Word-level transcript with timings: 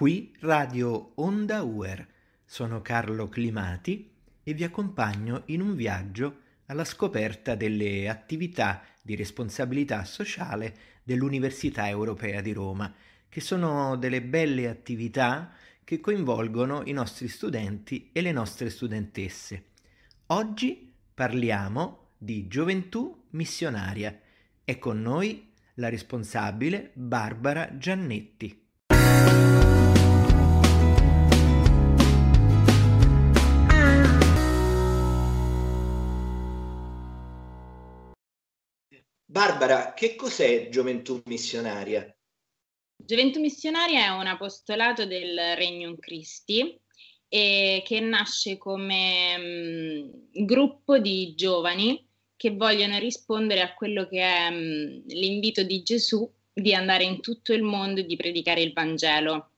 Qui 0.00 0.34
Radio 0.40 1.12
Onda 1.16 1.60
Uer. 1.60 2.06
Sono 2.46 2.80
Carlo 2.80 3.28
Climati 3.28 4.10
e 4.42 4.54
vi 4.54 4.64
accompagno 4.64 5.42
in 5.48 5.60
un 5.60 5.74
viaggio 5.74 6.38
alla 6.68 6.86
scoperta 6.86 7.54
delle 7.54 8.08
attività 8.08 8.82
di 9.02 9.14
responsabilità 9.14 10.02
sociale 10.04 10.74
dell'Università 11.02 11.86
Europea 11.86 12.40
di 12.40 12.54
Roma, 12.54 12.90
che 13.28 13.42
sono 13.42 13.96
delle 13.96 14.22
belle 14.22 14.70
attività 14.70 15.52
che 15.84 16.00
coinvolgono 16.00 16.80
i 16.86 16.92
nostri 16.92 17.28
studenti 17.28 18.08
e 18.10 18.22
le 18.22 18.32
nostre 18.32 18.70
studentesse. 18.70 19.64
Oggi 20.28 20.94
parliamo 21.12 22.12
di 22.16 22.48
gioventù 22.48 23.26
missionaria. 23.32 24.18
È 24.64 24.78
con 24.78 25.02
noi 25.02 25.52
la 25.74 25.90
responsabile 25.90 26.90
Barbara 26.94 27.76
Giannetti. 27.76 28.68
Barbara, 39.30 39.94
che 39.94 40.16
cos'è 40.16 40.70
Gioventù 40.70 41.22
Missionaria? 41.26 42.04
Gioventù 42.96 43.38
Missionaria 43.38 44.06
è 44.06 44.08
un 44.08 44.26
apostolato 44.26 45.06
del 45.06 45.54
Regnum 45.54 45.96
Christi 46.00 46.76
e 47.28 47.80
che 47.86 48.00
nasce 48.00 48.58
come 48.58 49.38
mh, 49.38 50.44
gruppo 50.44 50.98
di 50.98 51.34
giovani 51.36 52.04
che 52.34 52.56
vogliono 52.56 52.98
rispondere 52.98 53.60
a 53.60 53.72
quello 53.74 54.08
che 54.08 54.20
è 54.20 54.50
mh, 54.50 55.04
l'invito 55.06 55.62
di 55.62 55.80
Gesù 55.84 56.28
di 56.52 56.74
andare 56.74 57.04
in 57.04 57.20
tutto 57.20 57.52
il 57.52 57.62
mondo 57.62 58.00
e 58.00 58.06
di 58.06 58.16
predicare 58.16 58.62
il 58.62 58.72
Vangelo. 58.72 59.52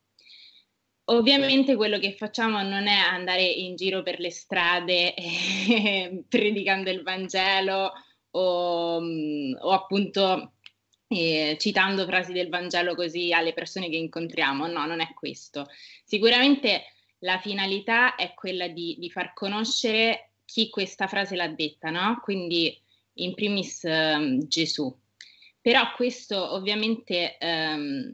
Ovviamente 1.04 1.76
quello 1.76 1.98
che 1.98 2.12
facciamo 2.12 2.62
non 2.62 2.86
è 2.86 2.98
andare 2.98 3.42
in 3.42 3.74
giro 3.76 4.02
per 4.02 4.20
le 4.20 4.30
strade 4.30 5.14
eh, 5.16 6.24
predicando 6.28 6.90
il 6.90 7.02
Vangelo 7.02 7.92
o, 8.32 9.00
mm, 9.00 9.54
o 9.60 9.70
appunto 9.70 10.52
eh, 11.08 11.56
citando 11.58 12.06
frasi 12.06 12.32
del 12.32 12.48
Vangelo 12.48 12.94
così 12.94 13.32
alle 13.32 13.52
persone 13.52 13.88
che 13.88 13.96
incontriamo. 13.96 14.66
No, 14.66 14.86
non 14.86 15.00
è 15.00 15.12
questo. 15.14 15.68
Sicuramente 16.04 16.84
la 17.20 17.38
finalità 17.38 18.14
è 18.14 18.34
quella 18.34 18.68
di, 18.68 18.96
di 18.98 19.10
far 19.10 19.32
conoscere 19.32 20.32
chi 20.44 20.68
questa 20.68 21.06
frase 21.06 21.36
l'ha 21.36 21.48
detta, 21.48 21.90
no? 21.90 22.20
Quindi 22.22 22.78
in 23.14 23.34
primis 23.34 23.84
eh, 23.84 24.38
Gesù. 24.46 24.94
Però 25.60 25.92
questo 25.94 26.54
ovviamente 26.54 27.38
ehm, 27.38 28.12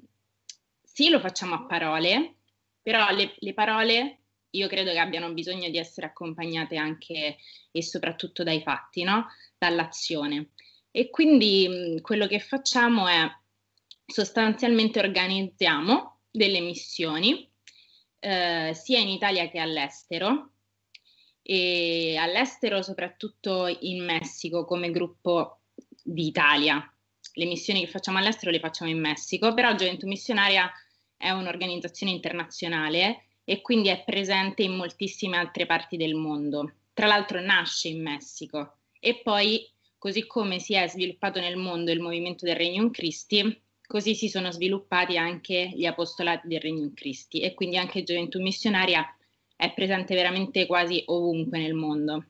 sì 0.82 1.08
lo 1.08 1.19
facciamo 1.20 1.55
a 1.55 1.64
parole, 1.64 2.34
però 2.82 3.10
le, 3.10 3.34
le 3.38 3.55
parole 3.55 4.19
io 4.50 4.68
credo 4.68 4.92
che 4.92 4.98
abbiano 4.98 5.32
bisogno 5.32 5.68
di 5.68 5.78
essere 5.78 6.06
accompagnate 6.06 6.77
anche 6.77 7.36
e 7.70 7.82
soprattutto 7.82 8.42
dai 8.42 8.62
fatti, 8.62 9.02
no? 9.02 9.27
dall'azione. 9.58 10.50
E 10.91 11.10
quindi 11.10 11.68
mh, 11.68 12.00
quello 12.00 12.27
che 12.27 12.38
facciamo 12.38 13.06
è 13.06 13.28
sostanzialmente 14.06 15.00
organizziamo 15.00 16.20
delle 16.30 16.60
missioni 16.60 17.50
eh, 18.20 18.72
sia 18.74 18.98
in 18.98 19.08
Italia 19.08 19.48
che 19.48 19.58
all'estero 19.58 20.52
e 21.42 22.16
all'estero 22.16 22.82
soprattutto 22.82 23.66
in 23.66 24.04
Messico 24.04 24.64
come 24.64 24.91
gruppo 24.91 25.60
d'Italia. 26.02 26.92
Le 27.34 27.44
missioni 27.44 27.80
che 27.80 27.91
facciamo 27.91 28.19
all'estero 28.19 28.50
le 28.50 28.60
facciamo 28.60 28.91
in 28.91 29.00
Messico, 29.00 29.54
però 29.54 29.75
Gioventù 29.75 30.06
Missionaria 30.06 30.70
è 31.16 31.30
un'organizzazione 31.30 32.12
internazionale 32.12 33.28
e 33.50 33.62
quindi 33.62 33.88
è 33.88 34.04
presente 34.04 34.62
in 34.62 34.76
moltissime 34.76 35.38
altre 35.38 35.64
parti 35.64 35.97
del 35.97 36.14
mondo. 36.14 36.70
Tra 36.92 37.06
l'altro 37.06 37.41
nasce 37.41 37.88
in 37.88 38.03
Messico 38.03 38.81
e 39.00 39.22
poi, 39.22 39.66
così 39.97 40.26
come 40.26 40.59
si 40.59 40.75
è 40.75 40.86
sviluppato 40.86 41.41
nel 41.41 41.56
mondo 41.56 41.91
il 41.91 42.03
movimento 42.03 42.44
del 42.44 42.56
Regnum 42.56 42.91
Christi, 42.91 43.59
così 43.86 44.14
si 44.14 44.28
sono 44.28 44.50
sviluppati 44.50 45.16
anche 45.16 45.72
gli 45.75 45.86
apostolati 45.86 46.47
del 46.47 46.60
Regnum 46.60 46.92
Christi 46.92 47.41
e 47.41 47.54
quindi 47.54 47.78
anche 47.78 48.03
Gioventù 48.03 48.38
Missionaria 48.38 49.03
è 49.56 49.72
presente 49.72 50.15
veramente 50.15 50.66
quasi 50.66 51.03
ovunque 51.06 51.59
nel 51.59 51.72
mondo. 51.72 52.26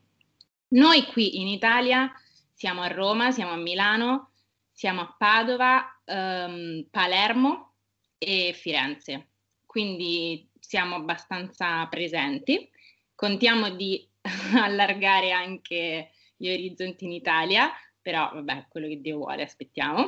Noi 0.69 1.03
qui 1.07 1.41
in 1.41 1.49
Italia 1.49 2.09
siamo 2.53 2.81
a 2.81 2.87
Roma, 2.87 3.31
siamo 3.31 3.51
a 3.51 3.57
Milano, 3.57 4.31
siamo 4.71 5.01
a 5.01 5.15
Padova, 5.17 5.99
ehm, 6.05 6.87
Palermo 6.89 7.73
e 8.17 8.53
Firenze, 8.53 9.27
quindi 9.65 10.48
siamo 10.59 10.95
abbastanza 10.95 11.85
presenti. 11.87 12.69
Contiamo 13.15 13.69
di 13.69 14.07
allargare 14.55 15.31
anche 15.31 16.11
gli 16.35 16.49
orizzonti 16.49 17.05
in 17.05 17.11
Italia, 17.11 17.69
però 18.01 18.31
vabbè, 18.33 18.67
quello 18.69 18.87
che 18.87 19.01
Dio 19.01 19.17
vuole, 19.17 19.43
aspettiamo. 19.43 20.07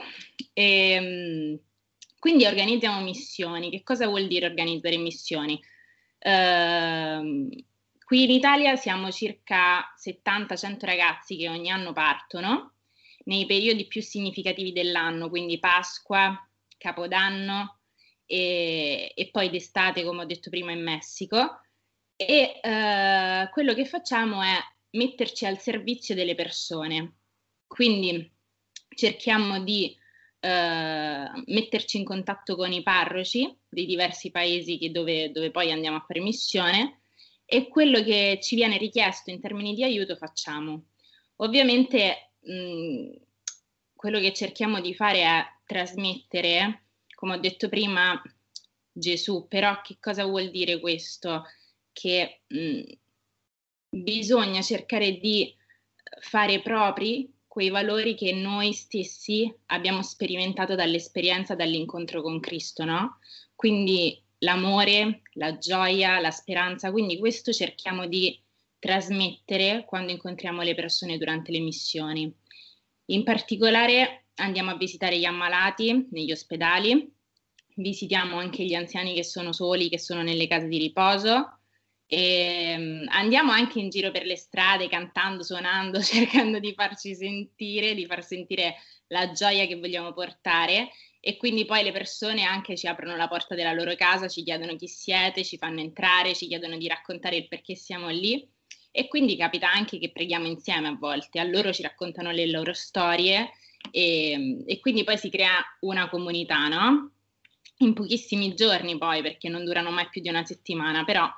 E, 0.54 0.92
ehm, 0.92 1.60
quindi 2.20 2.46
organizziamo 2.46 3.02
missioni. 3.02 3.70
Che 3.72 3.84
cosa 3.84 4.08
vuol 4.08 4.28
dire 4.28 4.46
organizzare 4.46 4.98
missioni? 4.98 5.60
Uh, 6.20 7.50
qui 8.06 8.24
in 8.24 8.30
Italia 8.30 8.76
siamo 8.76 9.10
circa 9.10 9.92
70-100 9.98 10.86
ragazzi 10.86 11.36
che 11.36 11.50
ogni 11.50 11.72
anno 11.72 11.94
partono 11.94 12.74
nei 13.24 13.48
periodi 13.48 13.88
più 13.88 14.02
significativi 14.02 14.72
dell'anno, 14.72 15.30
quindi 15.30 15.58
Pasqua, 15.58 16.48
Capodanno 16.78 17.81
e, 18.32 19.12
e 19.14 19.30
poi 19.30 19.50
d'estate, 19.50 20.06
come 20.06 20.22
ho 20.22 20.26
detto 20.26 20.50
prima, 20.50 20.72
in 20.72 20.82
Messico. 20.82 21.60
E 22.16 22.60
uh, 22.64 23.52
quello 23.52 23.74
che 23.74 23.86
facciamo 23.86 24.42
è 24.42 24.56
metterci 24.92 25.46
al 25.46 25.60
servizio 25.60 26.16
delle 26.16 26.36
persone. 26.36 27.18
Quindi 27.68 28.32
cerchiamo 28.96 29.62
di 29.62 29.98
eh, 30.40 31.30
metterci 31.46 31.98
in 31.98 32.04
contatto 32.04 32.56
con 32.56 32.72
i 32.72 32.84
parroci 32.84 33.58
dei 33.70 33.86
diversi 33.86 34.32
paesi 34.32 34.78
dove, 34.92 35.32
dove 35.32 35.52
poi 35.52 35.72
andiamo 35.72 35.98
a 35.98 36.06
fare 36.06 36.20
missione 36.20 37.02
e 37.46 37.68
quello 37.70 38.04
che 38.04 38.40
ci 38.42 38.56
viene 38.56 38.78
richiesto 38.78 39.30
in 39.30 39.40
termini 39.40 39.74
di 39.74 39.84
aiuto 39.84 40.16
facciamo. 40.16 40.88
Ovviamente 41.38 42.34
mh, 42.40 43.12
quello 43.96 44.20
che 44.20 44.34
cerchiamo 44.34 44.82
di 44.82 44.94
fare 44.94 45.22
è 45.22 45.46
trasmettere, 45.66 46.88
come 47.22 47.36
ho 47.36 47.40
detto 47.40 47.70
prima, 47.70 48.20
Gesù, 48.92 49.46
però 49.48 49.80
che 49.82 49.98
cosa 50.00 50.26
vuol 50.26 50.50
dire 50.50 50.80
questo? 50.80 51.44
Che 51.94 52.42
mh, 52.48 52.82
bisogna 53.90 54.64
cercare 54.64 55.20
di 55.20 55.56
fare 56.22 56.64
propri 56.64 57.32
quei 57.46 57.70
valori 57.70 58.16
che 58.16 58.34
noi 58.34 58.74
stessi 58.74 59.54
abbiamo 59.68 60.02
sperimentato 60.02 60.74
dall'esperienza, 60.74 61.54
dall'incontro 61.54 62.24
con 62.24 62.40
Cristo, 62.40 62.86
no? 62.86 63.20
Quindi 63.54 64.20
l'amore, 64.40 65.22
la 65.34 65.60
gioia, 65.60 66.20
la 66.20 66.32
speranza, 66.32 66.90
quindi 66.92 67.20
questo 67.20 67.52
cerchiamo 67.52 68.08
di 68.08 68.36
trasmettere 68.80 69.86
quando 69.86 70.12
incontriamo 70.12 70.64
le 70.64 70.74
persone 70.74 71.20
durante 71.20 71.52
le 71.52 71.60
missioni. 71.60 72.36
In 73.12 73.24
particolare 73.24 74.26
andiamo 74.36 74.72
a 74.72 74.78
visitare 74.78 75.18
gli 75.18 75.26
ammalati 75.26 76.08
negli 76.12 76.32
ospedali, 76.32 77.14
visitiamo 77.76 78.38
anche 78.38 78.64
gli 78.64 78.74
anziani 78.74 79.14
che 79.14 79.24
sono 79.24 79.54
soli, 79.54 79.90
che 79.90 80.00
sono 80.00 80.22
nelle 80.22 80.48
case 80.48 80.68
di 80.68 80.78
riposo, 80.78 81.62
e 82.14 82.74
ehm, 82.74 83.06
andiamo 83.10 83.54
anche 83.54 83.80
in 83.80 83.90
giro 83.90 84.12
per 84.12 84.26
le 84.26 84.36
strade 84.36 84.90
cantando, 84.90 85.44
suonando, 85.44 86.02
cercando 86.04 86.60
di 86.60 86.74
farci 86.74 87.16
sentire, 87.16 87.94
di 87.94 88.06
far 88.06 88.22
sentire 88.22 88.76
la 89.08 89.32
gioia 89.32 89.66
che 89.66 89.80
vogliamo 89.80 90.12
portare. 90.14 90.90
E 91.22 91.38
quindi 91.38 91.66
poi 91.66 91.84
le 91.84 91.92
persone 91.92 92.44
anche 92.44 92.76
ci 92.76 92.88
aprono 92.88 93.16
la 93.16 93.30
porta 93.30 93.56
della 93.56 93.72
loro 93.72 93.96
casa, 93.96 94.28
ci 94.28 94.44
chiedono 94.44 94.76
chi 94.76 94.88
siete, 94.88 95.46
ci 95.46 95.58
fanno 95.58 95.80
entrare, 95.80 96.36
ci 96.36 96.48
chiedono 96.48 96.76
di 96.78 96.88
raccontare 96.88 97.38
il 97.38 97.48
perché 97.48 97.76
siamo 97.76 98.10
lì. 98.10 98.46
E 98.92 99.08
quindi 99.08 99.38
capita 99.38 99.72
anche 99.72 99.98
che 99.98 100.12
preghiamo 100.12 100.48
insieme 100.48 100.90
a 100.90 100.98
volte, 101.00 101.40
a 101.40 101.46
loro 101.46 101.72
ci 101.72 101.82
raccontano 101.82 102.32
le 102.32 102.50
loro 102.50 102.74
storie 102.74 103.52
e, 103.92 104.64
e 104.66 104.80
quindi 104.80 105.04
poi 105.04 105.18
si 105.18 105.30
crea 105.30 105.60
una 105.82 106.10
comunità, 106.10 106.68
no? 106.68 107.12
In 107.78 107.94
pochissimi 107.94 108.54
giorni 108.54 108.98
poi, 108.98 109.22
perché 109.22 109.50
non 109.50 109.64
durano 109.64 109.92
mai 109.92 110.08
più 110.10 110.22
di 110.22 110.30
una 110.30 110.46
settimana, 110.46 111.04
però 111.04 111.30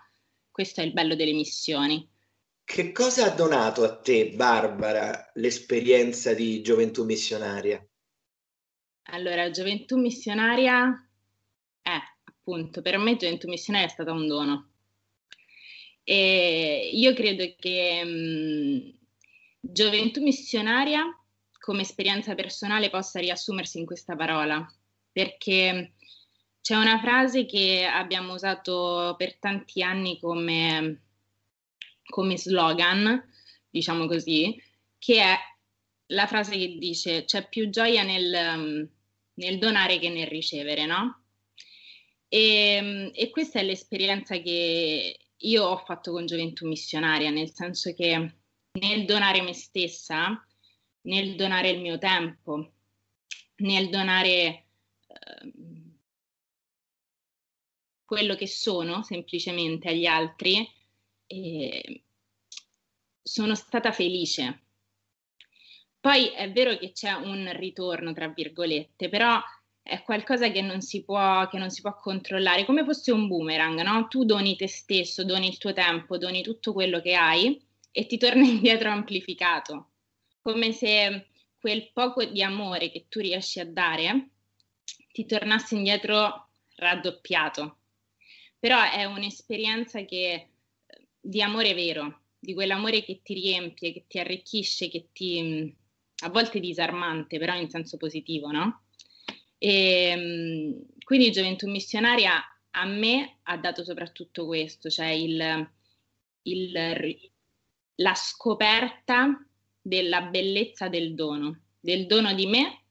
questo 0.51 0.81
è 0.81 0.83
il 0.83 0.93
bello 0.93 1.15
delle 1.15 1.33
missioni. 1.33 2.07
Che 2.65 2.91
cosa 2.91 3.25
ha 3.25 3.35
donato 3.35 3.83
a 3.83 3.97
te, 3.97 4.31
Barbara, 4.35 5.31
l'esperienza 5.35 6.33
di 6.33 6.61
gioventù 6.61 7.03
missionaria? 7.03 7.85
Allora, 9.07 9.49
gioventù 9.51 9.97
missionaria 9.97 11.09
è 11.81 11.99
appunto 12.23 12.81
per 12.81 12.97
me 12.97 13.17
gioventù 13.17 13.49
missionaria 13.49 13.87
è 13.87 13.91
stata 13.91 14.11
un 14.11 14.27
dono. 14.27 14.69
E 16.03 16.89
io 16.93 17.13
credo 17.13 17.43
che 17.57 18.03
mh, 18.03 18.97
gioventù 19.59 20.21
missionaria 20.21 21.03
come 21.63 21.83
esperienza 21.83 22.35
personale 22.35 22.89
possa 22.89 23.21
riassumersi 23.21 23.79
in 23.79 23.85
questa 23.85 24.17
parola, 24.17 24.69
perché 25.13 25.93
c'è 26.59 26.75
una 26.75 26.99
frase 26.99 27.45
che 27.45 27.85
abbiamo 27.85 28.33
usato 28.33 29.15
per 29.17 29.37
tanti 29.37 29.81
anni 29.81 30.19
come, 30.19 31.03
come 32.03 32.37
slogan, 32.37 33.17
diciamo 33.69 34.07
così, 34.07 34.61
che 34.97 35.21
è 35.21 35.37
la 36.07 36.27
frase 36.27 36.57
che 36.57 36.75
dice 36.77 37.23
c'è 37.23 37.47
più 37.47 37.69
gioia 37.69 38.03
nel, 38.03 38.91
nel 39.35 39.57
donare 39.57 39.99
che 39.99 40.09
nel 40.09 40.27
ricevere, 40.27 40.85
no? 40.85 41.23
E, 42.27 43.09
e, 43.13 43.29
questa 43.29 43.59
è 43.59 43.63
l'esperienza 43.63 44.37
che 44.37 45.17
io 45.37 45.63
ho 45.63 45.77
fatto 45.77 46.11
con 46.11 46.25
Gioventù 46.25 46.67
Missionaria, 46.67 47.29
nel 47.29 47.53
senso 47.53 47.93
che 47.93 48.35
nel 48.73 49.05
donare 49.05 49.41
me 49.41 49.53
stessa, 49.53 50.45
nel 51.03 51.35
donare 51.35 51.69
il 51.69 51.81
mio 51.81 51.97
tempo, 51.97 52.71
nel 53.57 53.89
donare 53.89 54.27
eh, 54.27 54.65
quello 58.05 58.35
che 58.35 58.47
sono 58.47 59.03
semplicemente 59.03 59.89
agli 59.89 60.05
altri, 60.05 60.67
eh, 61.27 62.03
sono 63.21 63.55
stata 63.55 63.91
felice. 63.91 64.61
Poi 65.99 66.27
è 66.27 66.51
vero 66.51 66.77
che 66.77 66.91
c'è 66.91 67.13
un 67.13 67.49
ritorno, 67.55 68.11
tra 68.11 68.27
virgolette, 68.27 69.07
però 69.07 69.41
è 69.81 70.01
qualcosa 70.03 70.49
che 70.49 70.61
non 70.61 70.81
si 70.81 71.03
può, 71.03 71.47
non 71.53 71.69
si 71.69 71.81
può 71.81 71.97
controllare, 71.97 72.65
come 72.65 72.83
fosse 72.83 73.11
un 73.11 73.27
boomerang, 73.27 73.81
no? 73.81 74.07
Tu 74.07 74.25
doni 74.25 74.55
te 74.55 74.67
stesso, 74.67 75.23
doni 75.23 75.47
il 75.47 75.57
tuo 75.57 75.73
tempo, 75.73 76.17
doni 76.17 76.43
tutto 76.43 76.73
quello 76.73 76.99
che 77.01 77.15
hai 77.15 77.61
e 77.91 78.05
ti 78.05 78.17
torna 78.17 78.43
indietro 78.47 78.89
amplificato, 78.89 79.92
come 80.43 80.73
se 80.73 81.27
quel 81.57 81.89
poco 81.93 82.25
di 82.25 82.43
amore 82.43 82.91
che 82.91 83.05
tu 83.07 83.19
riesci 83.21 83.59
a 83.59 83.65
dare 83.65 84.29
ti 85.11 85.25
tornasse 85.25 85.75
indietro 85.75 86.49
raddoppiato. 86.75 87.77
Però 88.59 88.79
è 88.81 89.05
un'esperienza 89.05 90.03
che, 90.03 90.49
di 91.19 91.41
amore 91.41 91.73
vero, 91.73 92.23
di 92.37 92.53
quell'amore 92.53 93.03
che 93.03 93.21
ti 93.23 93.33
riempie, 93.33 93.93
che 93.93 94.05
ti 94.07 94.19
arricchisce, 94.19 94.89
che 94.89 95.07
ti 95.13 95.73
a 96.23 96.29
volte 96.29 96.59
disarmante, 96.59 97.37
però 97.37 97.55
in 97.55 97.69
senso 97.69 97.97
positivo, 97.97 98.51
no? 98.51 98.83
E, 99.57 100.07
ehm, 100.09 100.85
quindi 101.03 101.31
Gioventù 101.31 101.69
Missionaria 101.69 102.41
a 102.71 102.85
me 102.85 103.39
ha 103.43 103.57
dato 103.57 103.83
soprattutto 103.83 104.45
questo, 104.45 104.89
cioè 104.89 105.07
il, 105.07 105.71
il, 106.43 107.31
la 107.95 108.13
scoperta 108.15 109.45
della 109.85 110.21
bellezza 110.21 110.87
del 110.87 111.13
dono, 111.13 111.59
del 111.79 112.07
dono 112.07 112.33
di 112.33 112.47
me 112.47 112.83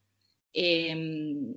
e, 0.51 0.87
ehm, 0.87 1.55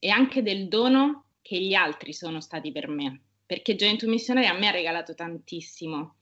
e 0.00 0.10
anche 0.10 0.42
del 0.42 0.66
dono 0.68 1.26
che 1.40 1.58
gli 1.60 1.74
altri 1.74 2.12
sono 2.12 2.40
stati 2.40 2.72
per 2.72 2.88
me, 2.88 3.20
perché 3.46 3.76
Gioventù 3.76 4.08
Missionaria 4.08 4.50
a 4.50 4.58
me 4.58 4.66
ha 4.68 4.72
regalato 4.72 5.14
tantissimo, 5.14 6.16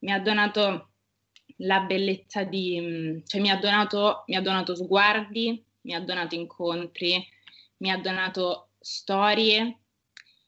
mi 0.00 0.12
ha 0.12 0.18
donato 0.18 0.90
la 1.58 1.80
bellezza 1.80 2.42
di, 2.42 3.22
cioè 3.24 3.40
mi 3.40 3.50
ha 3.50 3.56
donato, 3.56 4.24
mi 4.26 4.34
ha 4.34 4.40
donato 4.40 4.74
sguardi, 4.74 5.64
mi 5.82 5.94
ha 5.94 6.00
donato 6.00 6.34
incontri, 6.34 7.24
mi 7.78 7.90
ha 7.90 7.98
donato 7.98 8.70
storie, 8.80 9.78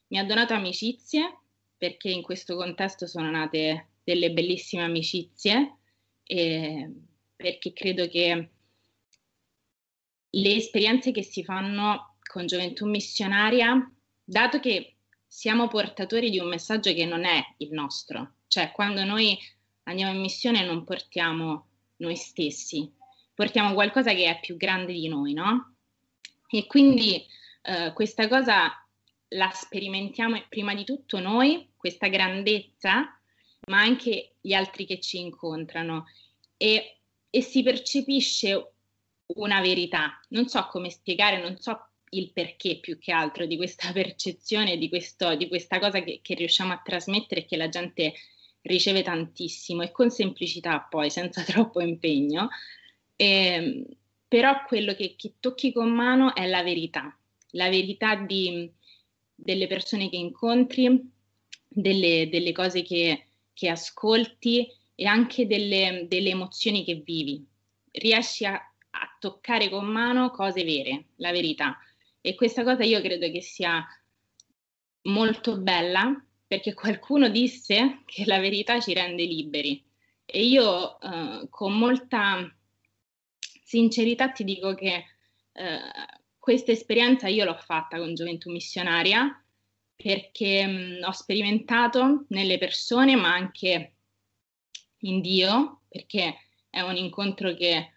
mi 0.09 0.19
ha 0.19 0.25
donato 0.25 0.55
amicizie, 0.55 1.39
perché 1.77 2.11
in 2.11 2.23
questo 2.23 2.57
contesto 2.57 3.07
sono 3.07 3.31
nate 3.31 3.91
delle 4.03 4.33
bellissime 4.33 4.83
amicizie, 4.83 5.79
e 6.25 6.91
perché 7.45 7.75
credo 7.75 8.09
che 8.09 8.49
le 10.31 10.55
esperienze 10.55 11.13
che 11.13 11.23
si 11.23 11.45
fanno 11.45 12.17
con 12.27 12.47
gioventù 12.47 12.87
missionaria, 12.87 13.87
dato 14.25 14.61
che 14.61 14.97
siamo 15.27 15.69
portatori 15.69 16.31
di 16.31 16.39
un 16.39 16.49
messaggio 16.49 16.95
che 16.95 17.05
non 17.05 17.27
è 17.27 17.45
il 17.59 17.71
nostro, 17.73 18.37
cioè 18.47 18.73
quando 18.73 19.05
noi 19.05 19.39
andiamo 19.83 20.15
in 20.15 20.23
missione 20.23 20.65
non 20.65 20.85
portiamo 20.85 21.67
noi 21.97 22.17
stessi, 22.17 22.91
portiamo 23.35 23.75
qualcosa 23.75 24.15
che 24.15 24.25
è 24.25 24.41
più 24.41 24.57
grande 24.57 24.95
di 24.95 25.07
noi, 25.07 25.35
no? 25.35 25.75
E 26.49 26.67
quindi 26.67 27.27
eh, 27.61 27.93
questa 27.93 28.27
cosa 28.27 28.73
la 29.29 29.51
sperimentiamo 29.51 30.43
prima 30.49 30.75
di 30.75 30.85
tutto 30.85 31.21
noi, 31.21 31.73
questa 31.77 32.09
grandezza, 32.09 33.21
ma 33.67 33.81
anche 33.81 34.37
gli 34.41 34.55
altri 34.55 34.87
che 34.87 34.99
ci 34.99 35.19
incontrano 35.19 36.07
e, 36.57 37.01
e 37.35 37.43
si 37.43 37.65
percepisce 37.65 38.75
una 39.35 39.61
verità. 39.61 40.21
Non 40.29 40.47
so 40.47 40.69
come 40.71 40.89
spiegare, 40.89 41.43
non 41.43 41.59
so 41.59 41.89
il 42.11 42.31
perché 42.33 42.79
più 42.79 42.97
che 42.97 43.11
altro 43.11 43.45
di 43.45 43.57
questa 43.57 43.91
percezione, 43.93 44.79
di, 44.79 44.89
questo, 44.89 45.35
di 45.35 45.49
questa 45.49 45.81
cosa 45.81 46.01
che, 46.01 46.21
che, 46.23 46.35
riusciamo 46.35 46.73
a 46.73 46.81
trasmettere 46.85 47.41
e 47.41 47.45
che 47.45 47.57
la 47.57 47.69
gente 47.69 48.15
riceve 48.63 49.03
tantissimo 49.03 49.83
e 49.83 49.91
con 49.91 50.11
semplicità 50.11 50.87
poi, 50.89 51.11
senza 51.11 51.43
troppo 51.45 51.81
impegno. 51.81 52.51
E, 53.17 53.27
ehm, 53.27 53.85
però 54.29 54.65
quello 54.69 54.95
che, 54.95 55.17
che 55.17 55.35
tocchi 55.41 55.73
con 55.73 55.91
mano 55.91 56.37
è 56.37 56.47
la 56.47 56.63
verità, 56.63 57.19
la 57.51 57.69
verità 57.69 58.15
di, 58.15 58.71
delle 59.35 59.67
persone 59.67 60.09
che 60.09 60.17
incontri, 60.17 61.11
delle, 61.67 62.29
delle 62.29 62.53
cose 62.53 62.83
che, 62.83 63.27
che, 63.53 63.69
ascolti 63.69 64.69
e 64.95 65.07
anche 65.07 65.47
delle, 65.47 66.07
delle, 66.09 66.31
emozioni 66.31 66.85
che 66.85 67.03
vivi. 67.05 67.45
Riesci 67.91 68.45
a, 68.45 68.55
a 68.55 69.17
toccare 69.19 69.69
con 69.69 69.87
mano 69.87 70.31
cose 70.31 70.65
vere, 70.65 71.07
la 71.17 71.33
verità. 71.33 71.79
E 72.21 72.35
questa 72.35 72.63
cosa 72.65 72.85
io 72.85 73.01
credo 73.01 73.31
che 73.31 73.41
sia 73.41 73.85
molto 75.03 75.59
bella 75.59 76.25
perché 76.47 76.75
qualcuno 76.75 77.29
disse 77.29 78.03
che 78.05 78.25
la 78.27 78.39
verità 78.39 78.81
ci 78.81 78.93
rende 78.95 79.25
liberi 79.25 79.83
e 80.25 80.45
io 80.45 81.01
eh, 81.01 81.47
con 81.51 81.77
molta 81.77 82.51
sincerità 83.63 84.31
ti 84.31 84.45
dico 84.45 84.75
che 84.75 85.05
eh, 85.53 85.79
questa 86.39 86.73
esperienza 86.73 87.29
io 87.29 87.45
l'ho 87.45 87.57
fatta 87.57 87.99
con 87.99 88.15
Gioventù 88.15 88.51
Missionaria 88.51 89.43
perché 89.97 90.67
mh, 90.67 91.05
ho 91.05 91.13
sperimentato 91.13 92.25
nelle 92.29 92.59
persone 92.59 93.17
ma 93.17 93.33
anche 93.35 93.94
in 95.05 95.21
Dio, 95.21 95.83
perché 95.89 96.37
è 96.69 96.81
un 96.81 96.97
incontro 96.97 97.55
che 97.55 97.93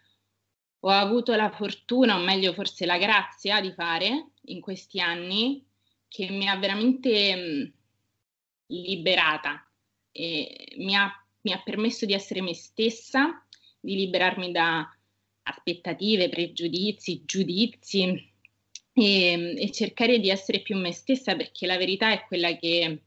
ho 0.80 0.88
avuto 0.90 1.34
la 1.34 1.50
fortuna, 1.50 2.16
o 2.16 2.22
meglio 2.22 2.52
forse 2.52 2.86
la 2.86 2.98
grazia 2.98 3.60
di 3.60 3.72
fare 3.72 4.30
in 4.46 4.60
questi 4.60 5.00
anni, 5.00 5.66
che 6.08 6.30
mi 6.30 6.48
ha 6.48 6.56
veramente 6.56 7.36
mh, 7.36 7.72
liberata 8.68 9.62
mi 10.18 10.94
ha, 10.94 11.10
mi 11.42 11.52
ha 11.52 11.62
permesso 11.62 12.04
di 12.06 12.12
essere 12.12 12.42
me 12.42 12.54
stessa, 12.54 13.46
di 13.80 13.94
liberarmi 13.94 14.50
da 14.50 14.88
aspettative, 15.42 16.28
pregiudizi, 16.28 17.22
giudizi 17.24 18.32
e, 18.92 19.54
e, 19.56 19.70
cercare 19.70 20.18
di 20.18 20.28
essere 20.28 20.60
più 20.60 20.76
me 20.76 20.92
stessa 20.92 21.36
perché 21.36 21.66
la 21.66 21.78
verità 21.78 22.12
è 22.12 22.24
quella 22.26 22.54
che, 22.56 23.02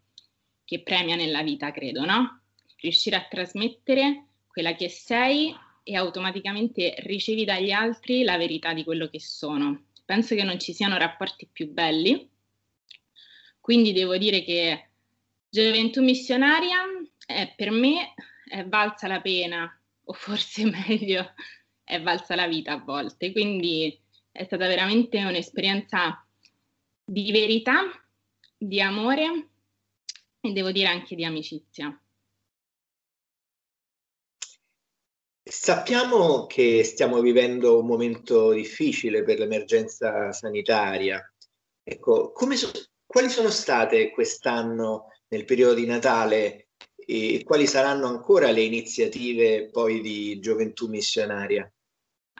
che 0.63 0.81
premia 0.81 1.15
nella 1.15 1.43
vita, 1.43 1.71
credo, 1.71 2.05
no? 2.05 2.40
Riuscire 2.81 3.15
a 3.15 3.27
trasmettere 3.29 4.25
quella 4.47 4.75
che 4.75 4.89
sei 4.89 5.55
e 5.83 5.95
automaticamente 5.95 6.95
ricevi 6.99 7.45
dagli 7.45 7.71
altri 7.71 8.23
la 8.23 8.37
verità 8.37 8.73
di 8.73 8.83
quello 8.83 9.07
che 9.07 9.19
sono. 9.19 9.85
Penso 10.03 10.35
che 10.35 10.43
non 10.43 10.59
ci 10.59 10.73
siano 10.73 10.97
rapporti 10.97 11.47
più 11.51 11.71
belli, 11.71 12.29
quindi 13.61 13.93
devo 13.93 14.17
dire 14.17 14.43
che 14.43 14.89
Gioventù 15.47 16.01
missionaria 16.01 16.79
è, 17.25 17.53
per 17.55 17.69
me 17.69 18.15
è 18.45 18.65
valsa 18.65 19.07
la 19.07 19.21
pena, 19.21 19.81
o 20.05 20.13
forse 20.13 20.65
meglio, 20.87 21.33
è 21.83 22.01
valsa 22.01 22.35
la 22.35 22.47
vita 22.47 22.73
a 22.73 22.83
volte. 22.83 23.31
Quindi 23.31 23.97
è 24.31 24.43
stata 24.43 24.67
veramente 24.67 25.23
un'esperienza 25.23 26.25
di 27.03 27.31
verità, 27.31 27.81
di 28.57 28.81
amore 28.81 29.49
e 30.41 30.51
devo 30.51 30.71
dire 30.71 30.87
anche 30.87 31.15
di 31.15 31.23
amicizia. 31.23 32.00
Sappiamo 35.51 36.45
che 36.45 36.81
stiamo 36.85 37.19
vivendo 37.19 37.77
un 37.77 37.85
momento 37.85 38.53
difficile 38.53 39.21
per 39.21 39.37
l'emergenza 39.37 40.31
sanitaria. 40.31 41.21
Ecco, 41.83 42.31
so, 42.55 42.71
quali 43.05 43.27
sono 43.29 43.49
state 43.49 44.11
quest'anno 44.11 45.07
nel 45.27 45.43
periodo 45.43 45.73
di 45.73 45.85
Natale 45.85 46.69
e 46.95 47.41
quali 47.43 47.67
saranno 47.67 48.07
ancora 48.07 48.49
le 48.49 48.61
iniziative 48.61 49.67
poi 49.69 49.99
di 49.99 50.39
gioventù 50.39 50.87
missionaria? 50.87 51.69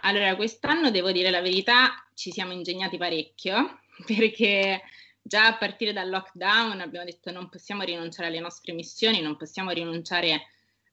Allora, 0.04 0.34
quest'anno 0.38 0.90
devo 0.90 1.12
dire 1.12 1.32
la 1.32 1.42
verità, 1.42 1.90
ci 2.14 2.32
siamo 2.32 2.54
ingegnati 2.54 2.98
parecchio 2.98 3.82
perché 4.08 4.84
già 5.22 5.48
a 5.48 5.58
partire 5.58 5.92
dal 5.92 6.10
lockdown 6.10 6.80
abbiamo 6.80 7.04
detto 7.04 7.30
non 7.30 7.50
possiamo 7.50 7.84
rinunciare 7.84 8.30
alle 8.30 8.40
nostre 8.40 8.72
missioni, 8.72 9.20
non 9.20 9.36
possiamo 9.36 9.72
rinunciare 9.72 10.32
a, 10.32 10.40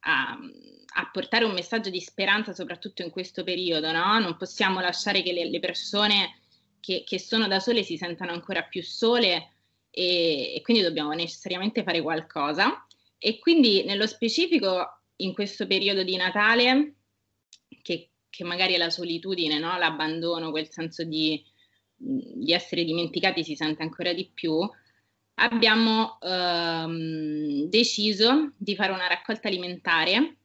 a 0.00 1.11
portare 1.12 1.45
un 1.45 1.52
messaggio 1.52 1.90
di 1.90 2.00
speranza 2.00 2.52
soprattutto 2.52 3.02
in 3.02 3.11
questo 3.11 3.45
periodo, 3.45 3.93
no? 3.93 4.19
Non 4.19 4.37
possiamo 4.37 4.81
lasciare 4.81 5.23
che 5.23 5.33
le, 5.33 5.49
le 5.49 5.61
persone 5.61 6.40
che, 6.81 7.05
che 7.07 7.19
sono 7.19 7.47
da 7.47 7.61
sole 7.61 7.83
si 7.83 7.97
sentano 7.97 8.33
ancora 8.33 8.62
più 8.62 8.83
sole 8.83 9.52
e, 9.90 10.55
e 10.55 10.61
quindi 10.62 10.83
dobbiamo 10.83 11.12
necessariamente 11.12 11.83
fare 11.83 12.00
qualcosa. 12.00 12.87
E 13.19 13.38
quindi 13.38 13.85
nello 13.85 14.07
specifico 14.07 15.00
in 15.17 15.35
questo 15.35 15.67
periodo 15.67 16.02
di 16.02 16.17
Natale, 16.17 16.95
che, 17.83 18.11
che 18.31 18.45
magari 18.45 18.75
è 18.75 18.78
la 18.78 18.90
solitudine, 18.90 19.59
no? 19.59 19.76
l'abbandono, 19.76 20.50
quel 20.50 20.71
senso 20.71 21.05
di, 21.05 21.45
di, 21.95 22.52
essere 22.52 22.85
dimenticati 22.85 23.43
si 23.43 23.57
sente 23.57 23.83
ancora 23.83 24.12
di 24.12 24.31
più, 24.33 24.59
abbiamo 25.38 26.18
ehm, 26.21 27.64
deciso 27.64 28.52
di 28.57 28.75
fare 28.75 28.92
una 28.92 29.07
raccolta 29.07 29.49
alimentare 29.49 30.37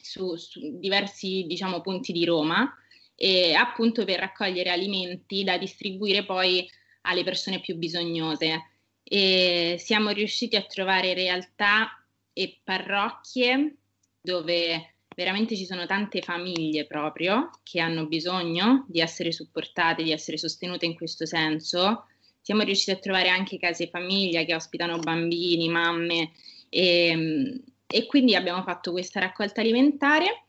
su, 0.00 0.36
su 0.36 0.78
diversi 0.78 1.44
diciamo, 1.46 1.80
punti 1.80 2.12
di 2.12 2.24
Roma, 2.24 2.72
e 3.16 3.54
appunto 3.54 4.04
per 4.04 4.18
raccogliere 4.18 4.70
alimenti 4.70 5.44
da 5.44 5.56
distribuire 5.56 6.24
poi 6.24 6.68
alle 7.02 7.24
persone 7.24 7.60
più 7.60 7.76
bisognose. 7.76 8.70
E 9.02 9.76
siamo 9.78 10.10
riusciti 10.10 10.56
a 10.56 10.62
trovare 10.62 11.14
realtà 11.14 12.04
e 12.32 12.60
parrocchie 12.64 13.76
dove 14.20 14.94
veramente 15.14 15.56
ci 15.56 15.66
sono 15.66 15.86
tante 15.86 16.22
famiglie 16.22 16.86
proprio 16.86 17.50
che 17.62 17.80
hanno 17.80 18.06
bisogno 18.06 18.84
di 18.88 19.00
essere 19.00 19.30
supportate, 19.30 20.02
di 20.02 20.10
essere 20.10 20.38
sostenute 20.38 20.86
in 20.86 20.94
questo 20.94 21.26
senso. 21.26 22.06
Siamo 22.44 22.62
riusciti 22.62 22.90
a 22.90 22.96
trovare 22.96 23.30
anche 23.30 23.56
case 23.56 23.88
famiglia 23.88 24.44
che 24.44 24.54
ospitano 24.54 24.98
bambini, 24.98 25.66
mamme 25.70 26.32
e, 26.68 27.62
e 27.86 28.06
quindi 28.06 28.34
abbiamo 28.34 28.62
fatto 28.62 28.92
questa 28.92 29.18
raccolta 29.18 29.62
alimentare 29.62 30.44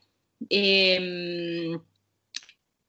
e, 0.46 1.80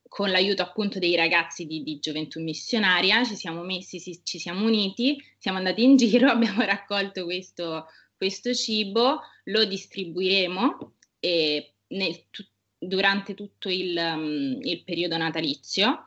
con 0.10 0.30
l'aiuto 0.30 0.62
appunto 0.62 1.00
dei 1.00 1.16
ragazzi 1.16 1.66
di, 1.66 1.84
di 1.84 2.00
Gioventù 2.00 2.42
Missionaria 2.42 3.24
ci 3.24 3.36
siamo 3.36 3.62
messi, 3.62 4.00
si, 4.00 4.20
ci 4.26 4.40
siamo 4.40 4.66
uniti, 4.66 5.16
siamo 5.38 5.58
andati 5.58 5.84
in 5.84 5.96
giro, 5.96 6.28
abbiamo 6.30 6.64
raccolto 6.64 7.24
questo, 7.24 7.86
questo 8.18 8.54
cibo, 8.54 9.22
lo 9.46 9.64
distribuiremo 9.64 10.96
nel, 11.88 12.30
tu, 12.30 12.44
durante 12.78 13.36
tutto 13.36 13.70
il, 13.70 13.96
um, 13.98 14.60
il, 14.62 14.84
periodo 14.84 15.16
natalizio, 15.16 16.07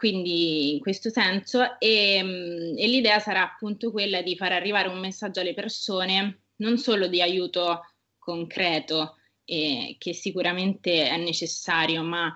quindi 0.00 0.72
in 0.72 0.80
questo 0.80 1.10
senso, 1.10 1.78
e, 1.78 2.20
um, 2.22 2.74
e 2.74 2.86
l'idea 2.86 3.18
sarà 3.18 3.42
appunto 3.42 3.90
quella 3.90 4.22
di 4.22 4.34
far 4.34 4.50
arrivare 4.50 4.88
un 4.88 4.98
messaggio 4.98 5.40
alle 5.40 5.52
persone 5.52 6.44
non 6.56 6.78
solo 6.78 7.06
di 7.06 7.20
aiuto 7.20 7.82
concreto, 8.16 9.18
eh, 9.44 9.96
che 9.98 10.14
sicuramente 10.14 11.06
è 11.06 11.18
necessario, 11.18 12.02
ma 12.02 12.34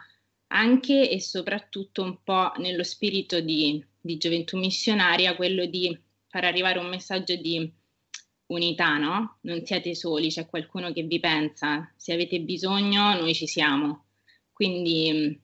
anche 0.49 1.09
e 1.09 1.23
soprattutto 1.23 2.03
un 2.03 2.23
po' 2.23 2.53
nello 2.59 2.83
spirito 2.83 3.41
di, 3.41 3.83
di 3.99 4.19
gioventù 4.19 4.59
missionaria, 4.59 5.35
quello 5.35 5.65
di 5.65 5.99
far 6.29 6.45
arrivare 6.45 6.79
un 6.79 6.89
messaggio 6.89 7.35
di 7.35 7.73
unità, 8.49 8.99
no? 8.99 9.39
Non 9.43 9.65
siete 9.65 9.95
soli, 9.95 10.29
c'è 10.29 10.47
qualcuno 10.47 10.93
che 10.93 11.05
vi 11.05 11.19
pensa, 11.19 11.91
se 11.97 12.13
avete 12.13 12.41
bisogno 12.41 13.15
noi 13.15 13.35
ci 13.35 13.47
siamo. 13.47 14.05
Quindi 14.53 15.41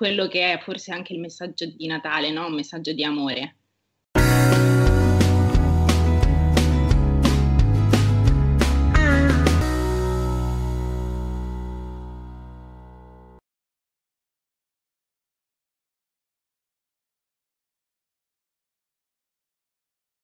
quello 0.00 0.28
che 0.28 0.54
è 0.54 0.58
forse 0.58 0.92
anche 0.92 1.12
il 1.12 1.20
messaggio 1.20 1.66
di 1.66 1.86
Natale, 1.86 2.30
no? 2.30 2.46
Un 2.46 2.54
messaggio 2.54 2.94
di 2.94 3.04
amore. 3.04 3.59